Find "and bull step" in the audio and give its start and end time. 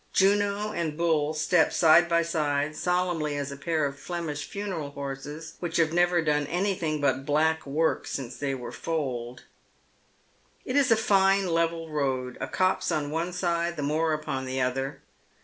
0.71-1.71